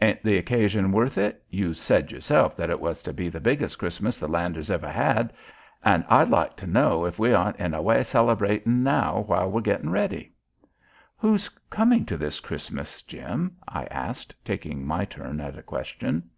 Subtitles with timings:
[0.00, 1.42] "Ain't the occasion worth it?
[1.50, 5.32] You sed yourself that it was to be the biggest Christmas the Landers ever hed;
[5.82, 9.62] and I'd like to know if we aren't in a way celebratin' now while we're
[9.62, 10.32] gettin' ready."
[11.16, 16.30] "Who's coming to this Christmas, Jim?" I asked, taking my turn at a question.